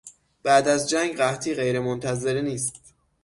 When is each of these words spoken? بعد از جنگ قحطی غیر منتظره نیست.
بعد 0.43 0.67
از 0.67 0.89
جنگ 0.89 1.17
قحطی 1.17 1.53
غیر 1.55 1.79
منتظره 1.79 2.41
نیست. 2.41 2.93